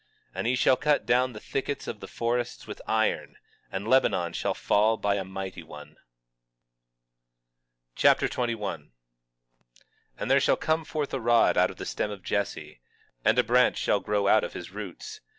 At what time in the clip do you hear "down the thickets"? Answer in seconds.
1.05-1.85